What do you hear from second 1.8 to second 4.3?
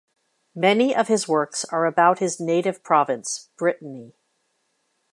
about his native province, Brittany.